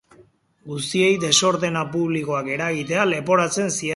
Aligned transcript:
Guztiei 0.71 1.11
desordena 1.25 1.85
publikoak 1.97 2.51
eragitea 2.57 3.07
leporatzen 3.15 3.71
zieten. 3.73 3.89